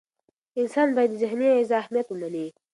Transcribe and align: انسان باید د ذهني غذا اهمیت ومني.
انسان 0.59 0.87
باید 0.95 1.11
د 1.13 1.19
ذهني 1.21 1.47
غذا 1.57 1.75
اهمیت 1.83 2.07
ومني. 2.09 2.47